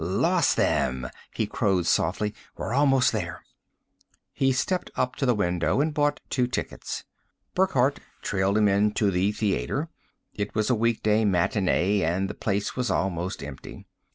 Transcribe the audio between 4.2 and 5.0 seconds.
He stepped